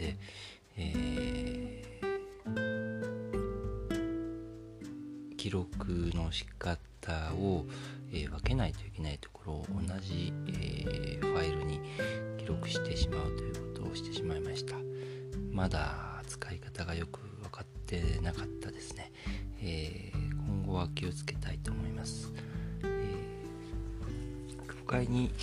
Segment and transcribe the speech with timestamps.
[0.00, 7.66] えー、記録の仕方を、
[8.12, 11.80] えー、分けないといけないところを同じ、えー、ファイルに
[12.38, 14.74] 記録してしまうということをしてしまいました。
[15.52, 19.12] まだ使い方がよく分かってなかったですね、
[19.62, 20.10] え
[20.48, 22.32] 今後は気をつけたいと思います、
[22.82, 23.14] え
[24.66, 25.34] 教会に行っ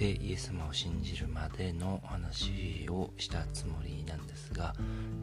[0.00, 4.74] てイエス様を信じるまでの話をしたつもりなんですが、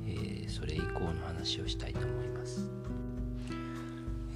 [0.06, 2.70] えそれ以降の話をしたいと思います。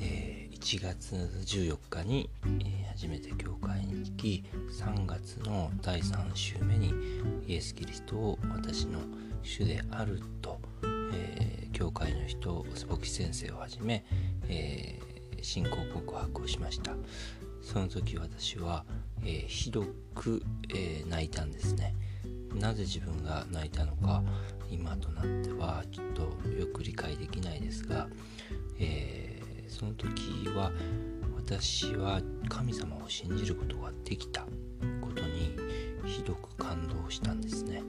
[0.01, 2.27] え1月14日に、
[2.65, 4.43] え初めて教会に行き
[4.81, 6.91] 3月の第3週目に
[7.45, 8.99] イエス・キリストを私の
[9.43, 10.59] 主であると、
[11.13, 14.03] えー、教会の人スポキ先生をはじめ、
[14.49, 16.95] えー、信仰告白をしました。
[17.61, 18.85] その時私は、
[19.23, 21.95] えー、ひどく、え泣いたんですね。
[22.55, 24.21] なぜ自分が泣いたのか
[24.69, 28.07] 今となってはちょっとよく理解できないですが、
[28.79, 30.69] えーその時は
[31.33, 35.55] 私は神様を信じることができたことに
[36.05, 37.81] ひどく感動したんですね、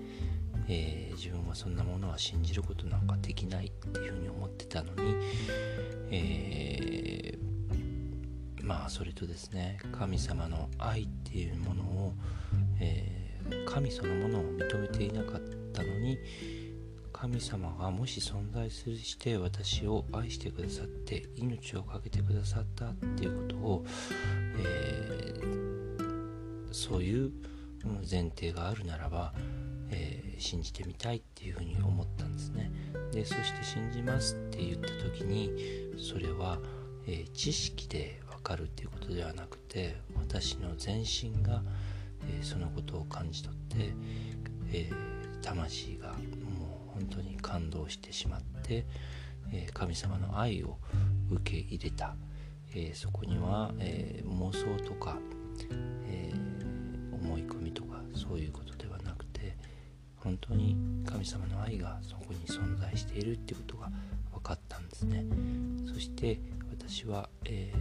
[0.69, 5.17] えー、自分はそんなものは信じることなんかできないっていうふうに思ってたのに、
[6.13, 7.52] えー、
[8.63, 12.15] まあそれとですね神様の愛っていうものを、
[12.81, 15.41] えー、神そのものを認めていなかっ
[15.73, 16.19] たのに
[17.13, 23.85] 神様がもし存在するして私を愛してくださって命を懸けてくださったっていうことを、
[24.59, 27.31] えー、そういう
[28.11, 29.33] 前提があるならば、
[29.91, 32.73] えー、信じてみたいっていうふうに思ったんですね。
[33.13, 35.53] でそして信じますって言った時に
[35.99, 36.59] それは、
[37.07, 41.63] えー、知識でかるっていうことではなくて私の全身が、
[42.29, 43.95] えそのことを感じ取って、
[44.73, 44.91] え
[45.43, 48.87] 魂がもう本当に感動してしまって、
[49.53, 50.79] えー、神様の愛を
[51.31, 52.15] 受け入れた、
[52.75, 55.19] え、そこには、え、妄想とか、
[56.07, 56.33] え
[57.13, 59.57] 思い込みとかそういうことではなくて
[60.17, 60.77] 本当に
[61.07, 63.91] 神様の愛がそこに存在しているっていうことが
[64.33, 65.25] 分かったんですね。
[65.87, 66.41] そして
[66.89, 67.73] 私は、え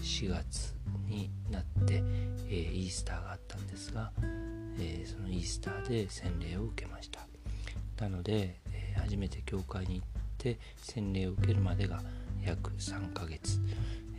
[0.00, 0.74] 4月
[1.08, 2.02] になって、
[2.48, 4.12] えイースターがあったんですが、
[4.78, 7.26] えそのイースターで洗礼を受けました。
[8.00, 10.06] なので、え、初めて教会に行っ
[10.38, 12.02] て洗礼を受けるまでが
[12.44, 13.60] 約3ヶ月、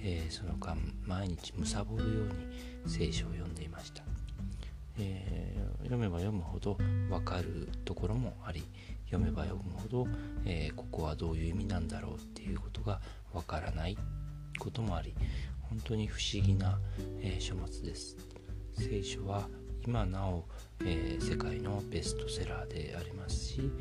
[0.04, 4.04] え、その間毎日むさぼるように聖書を読んでいました、
[5.00, 6.76] えー、読めば読むほど
[7.10, 8.64] 分かるところもあり
[9.06, 10.08] 読めば読むほど、
[10.46, 13.00] えここはどういう意味なんだろうっていうことが
[13.34, 13.98] 分からない
[14.60, 15.16] こともあり
[15.70, 16.80] 本当に不思議な、
[17.22, 18.18] え書物です。
[18.74, 19.48] 聖書は
[19.86, 20.46] 今なお、
[20.86, 23.72] え、世界のベストセラーでありますし、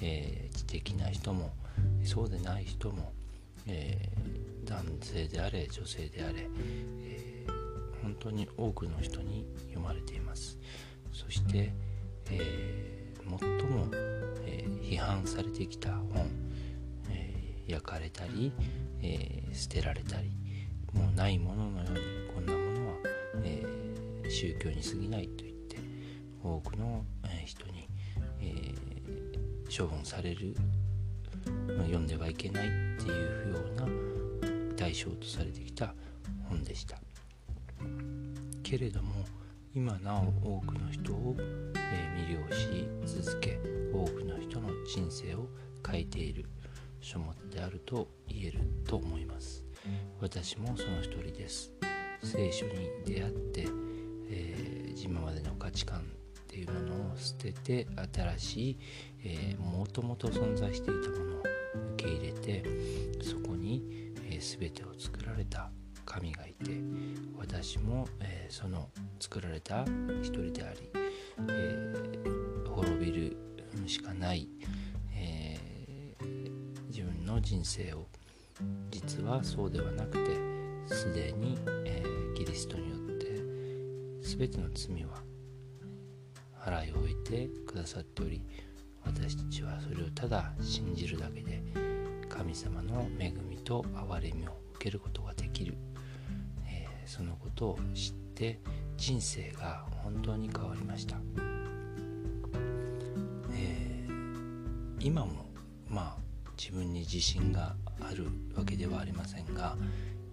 [0.00, 1.52] え、知的な人も
[2.04, 3.12] そうでない人も、
[3.66, 4.08] え、
[4.64, 6.48] 男性であれ女性であれ、
[7.02, 7.46] え
[8.02, 9.95] 本当に多くの人に読まれています。
[11.56, 11.72] そして、
[12.30, 13.30] え最
[13.68, 13.88] も、
[14.44, 16.26] え批判されてきた本、
[17.10, 18.52] え焼かれたり、
[19.00, 20.30] え捨てられたり
[20.92, 21.98] もうないもののように
[22.34, 22.94] こんなものは、
[23.44, 23.64] え
[24.28, 25.76] 宗教に過ぎないと言って
[26.42, 27.04] 多くの
[27.46, 27.88] 人に、
[28.40, 28.74] え、
[29.76, 30.54] 処分される、
[31.78, 33.86] 読んではいけないっていうような
[34.76, 35.94] 対象とされてきた
[36.48, 36.98] 本でした。
[38.62, 39.24] けれども
[39.76, 41.36] 今なお多くの人を、
[41.74, 42.88] え、魅了し
[43.22, 43.60] 続け
[43.92, 45.50] 多くの人の人生を
[45.86, 46.46] 変えている
[47.02, 49.62] 書物であると言えると思います。
[50.18, 51.70] 私もその一人です。
[52.22, 53.68] 聖書に出会って、
[54.30, 56.02] えー、今までの価値観っ
[56.48, 58.78] ていうものを捨てて新しい、
[59.24, 61.42] え、もともと存在していたものを
[61.96, 62.64] 受け入れて
[63.20, 63.82] そこに、
[64.24, 65.70] えー、全てを作られた
[66.06, 66.80] 神がいて
[67.36, 68.88] 私も、えー、その
[69.20, 69.84] 作られた
[70.22, 70.90] 一人であり、
[71.50, 73.36] えー、滅びる
[73.86, 74.48] しかない、
[75.14, 78.06] えー、自分の人生を
[78.90, 80.30] 実はそうではなくて
[80.86, 83.26] すでに、えー、キリストによって
[84.22, 85.22] 全ての罪は
[86.58, 88.40] 払い終えてくださっており
[89.04, 91.62] 私たちはそれをただ信じるだけで
[92.30, 95.76] 神様の恵みと憐れみを受けることができる、
[96.66, 98.25] えー、そのことを知って
[98.98, 101.16] 人生が本当に変わりました、
[103.52, 105.46] えー、今も
[105.88, 106.20] まあ
[106.58, 109.76] 自分に自信があるわけではありませんが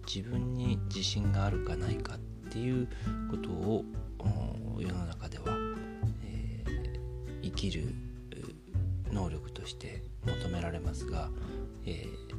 [0.06, 2.18] 自分に自信があるかないかっ
[2.50, 2.88] ていう
[3.30, 3.84] ことを
[4.78, 5.44] 世の中では
[6.26, 6.62] え
[7.42, 7.94] 生きる
[9.12, 11.30] 能力として求められますが、
[11.86, 12.34] えー、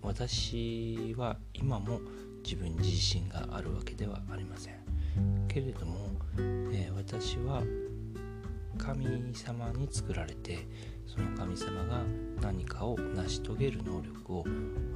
[0.00, 2.00] 私は今も
[2.46, 4.74] 自分自身があるわけではありません。
[5.48, 7.60] けれども、えー、私は
[8.78, 10.68] 神様に作られて
[11.06, 12.02] その神様が
[12.40, 14.44] 何かを成し遂げる能力を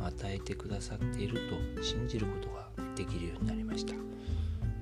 [0.00, 1.40] 与えてくださっている
[1.76, 3.94] と信じることができるようになりました。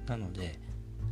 [0.06, 0.60] なので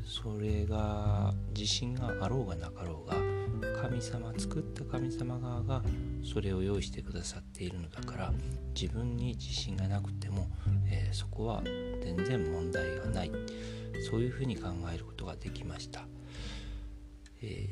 [0.04, 5.82] それが自信があろうがなかろうが神様作った神様側が
[6.26, 8.32] それを用意してくださっているのだから
[8.78, 10.48] 自分に自信がなくても、
[10.90, 13.30] えー、そこは全然問題がない。
[14.02, 16.06] そういうふうに考えることができました、
[17.42, 17.68] え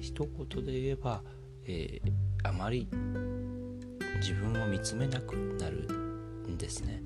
[0.00, 1.22] ー、一言で言えば、
[1.64, 2.88] えー、あまり
[4.20, 5.88] 自分を見つめなくなる
[6.48, 7.02] んですね。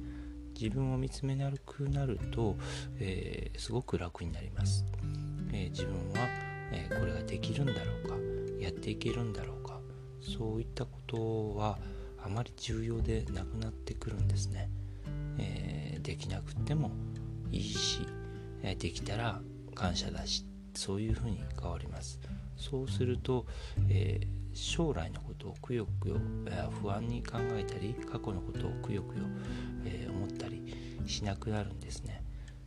[0.58, 2.56] 自分を見つめなくなると、
[2.98, 4.86] えー、すごく楽になります、
[5.52, 6.26] えー、自分は、
[6.72, 8.14] えー、これができるんだろうか
[8.58, 9.55] やっていけるんだろう
[10.26, 11.78] そういったことは
[12.22, 14.68] あまり重要でなくなってくるんですね、
[15.38, 16.90] えできなくても
[17.52, 18.00] いいし、
[18.62, 19.40] えできたら
[19.74, 20.44] 感謝だし
[20.74, 22.18] そういうふうに変わります。
[22.56, 23.46] そうすると、
[23.88, 24.20] え
[24.54, 29.24] 将来のことをくよくよ、え不安に考えたり過去のことをくよくよ、
[29.84, 30.74] え思ったり
[31.06, 32.24] しなくなるんですね。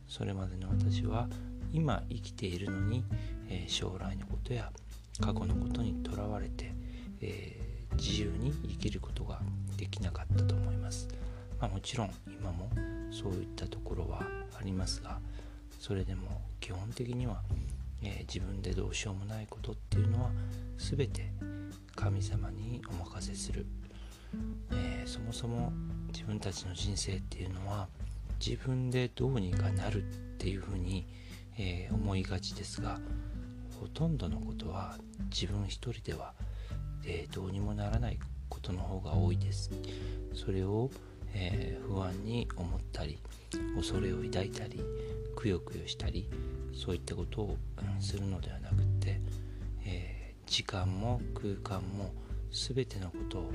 [0.08, 1.28] それまでの私は
[1.72, 3.04] 今生きているのに、
[3.48, 4.72] え将来のことや
[5.20, 6.72] 過去のことにとらわれて、
[7.20, 9.40] えー、自由に生きることが
[9.76, 11.08] できなかったと思います、
[11.60, 12.70] まあ、もちろん今も
[13.10, 14.22] そういったところは
[14.58, 15.18] ありますが
[15.78, 17.42] それでも基本的には、
[18.02, 20.30] えー、自分でどうしようもないことっていうのは
[20.78, 21.30] 全て
[21.94, 23.66] 神様にお任せする、
[24.72, 25.72] えー、そもそも
[26.12, 27.88] 自分たちの人生っていうのは
[28.44, 30.06] 自分でどうにかなるっ
[30.38, 31.06] ていうふうに、
[31.58, 32.98] えー、思いがちですが
[33.80, 34.96] ほとんどのことは
[35.30, 36.34] 自分一人では、
[37.04, 38.18] えー、どうにもならない
[38.48, 39.70] ことの方が多いです。
[40.34, 40.90] それを、
[41.34, 43.18] えー、不安に思ったり
[43.76, 44.80] 恐れを抱いたり
[45.36, 46.28] くよくよしたり
[46.74, 47.56] そういったことを、
[47.98, 49.20] するのではなくて、
[49.84, 52.12] えー、時間も空間も
[52.50, 53.50] 全てのことを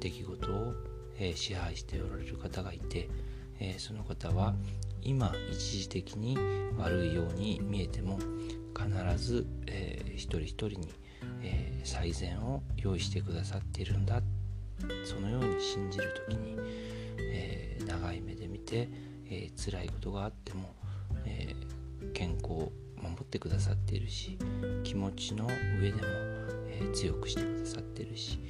[0.00, 0.74] 出来事を、
[1.18, 3.08] え支配しておられる方がいて、
[3.58, 4.54] えその方は
[5.02, 6.38] 今一時的に
[6.78, 8.18] 悪いように見えても
[8.74, 10.88] 必ず、えー、一人一人に、
[11.42, 14.22] えー、最善を用意してくださっているんだ。
[15.04, 16.56] そのように信じる時に、
[17.18, 18.88] えー、長い目で見て、
[19.26, 20.74] えー、辛いことがあっても、
[21.26, 24.38] えー、健康を守ってくださっているし
[24.84, 25.46] 気持ちの
[25.80, 26.08] 上でも、
[26.68, 28.40] え、強くしてくださっているし、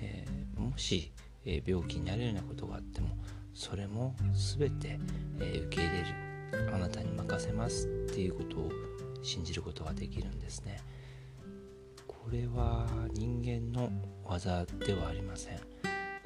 [0.00, 1.12] え、もし、
[1.44, 3.08] え、病気になるようなことがあっても
[3.54, 4.14] それも
[4.56, 4.98] 全て、
[5.40, 6.28] え、受け入れる。
[6.72, 8.70] あなたに任せますっていうことを
[9.22, 10.47] 信じることができるんです。
[12.28, 13.90] これは人間の
[14.22, 15.58] 技ではありません、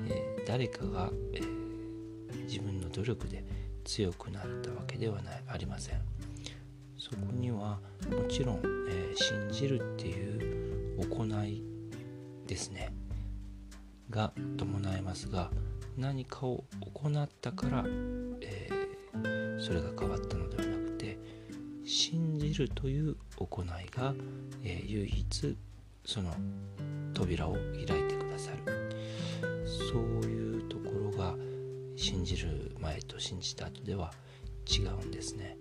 [0.05, 3.45] えー、誰かが、えー、自分の努力で
[3.85, 6.01] 強くなったわけではないありません。
[6.99, 7.79] そこには
[8.11, 8.57] もちろん、
[8.89, 11.63] えー、信じるっていう行い
[12.49, 12.93] ですね。
[14.11, 15.53] が伴いますが
[15.97, 17.85] 何かを行ったから、
[18.41, 21.17] えー、それが変わったのではなくて
[21.85, 24.15] 信じるという行いが、
[24.65, 25.57] えー、唯一
[26.05, 26.35] その
[27.15, 28.93] 扉を開いてくださる。
[29.93, 31.35] そういうところが
[31.97, 34.13] 信じる前と信じた後では
[34.67, 35.57] 違うんですね。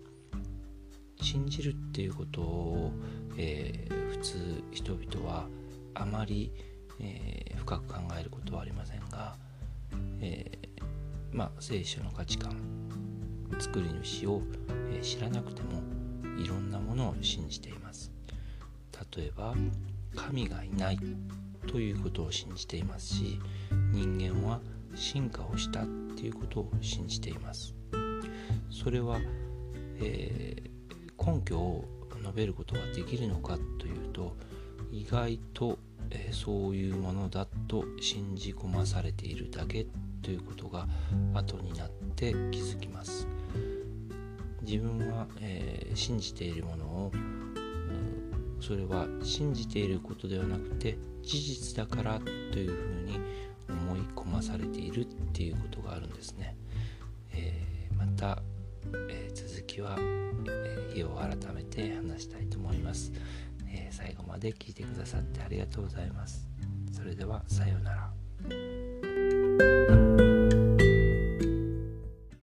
[1.21, 2.91] 信じるっていうことを、
[3.37, 5.47] えー、普通人々は
[5.93, 6.51] あまり、
[6.99, 9.35] えー、深く考えることはありませんが、
[10.19, 12.57] えー、まあ聖書の価値観
[13.59, 14.41] 作り主を、
[14.91, 15.81] え知らなくても
[16.41, 18.11] いろんなものを信じています。
[19.15, 19.53] 例えば
[20.15, 20.99] 神がいない
[21.67, 23.39] ということを信じていますし
[23.91, 24.59] 人間は
[24.95, 27.73] 進化をしたっていうことを信じています。
[28.69, 29.19] それは、
[29.99, 31.85] えー、根拠を
[32.21, 34.35] 述べることができるのかというと
[34.91, 35.77] 意外と、
[36.09, 39.87] えー、そういうものだと信じ込まされているだけ
[40.21, 40.87] ということが
[41.33, 43.27] 後になって気づきます。
[44.61, 47.11] 自分は、えー、信じているものを、
[48.61, 53.19] それは信じていることではなくて事実だからというふうに
[53.67, 56.55] 思い込まされているっていうことがあるんですね、
[57.33, 58.41] えー、また、
[59.09, 63.11] えー、続きは、え日を改めて話したいと思います、
[63.67, 66.47] え最後まで聞いてくださってありがとうございます。
[66.91, 68.90] それではさようなら。